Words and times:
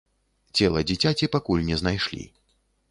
Цела 0.59 0.81
дзіцяці 0.93 1.31
пакуль 1.37 1.67
не 1.69 1.81
знайшлі. 1.83 2.23